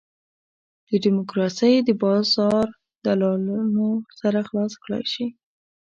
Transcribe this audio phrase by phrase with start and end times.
[0.87, 2.65] د ډیموکراسۍ د بازار
[3.05, 5.27] دلالانو سر خلاص کړای شي.